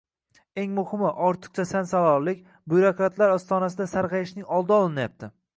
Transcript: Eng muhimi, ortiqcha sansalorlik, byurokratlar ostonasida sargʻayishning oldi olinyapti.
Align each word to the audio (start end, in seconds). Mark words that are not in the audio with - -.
Eng 0.61 0.71
muhimi, 0.77 1.11
ortiqcha 1.25 1.65
sansalorlik, 1.73 2.41
byurokratlar 2.73 3.37
ostonasida 3.37 3.91
sargʻayishning 3.95 4.53
oldi 4.59 4.79
olinyapti. 4.83 5.35